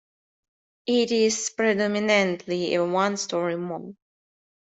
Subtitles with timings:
[0.87, 3.93] It is predominantly a one-story mall.